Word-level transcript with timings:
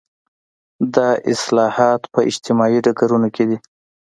دا 0.95 1.09
اصلاحات 1.33 2.01
په 2.13 2.19
اجتماعي 2.29 2.79
ډګرونو 2.85 3.27
کې 3.35 3.43
دي. 3.49 3.57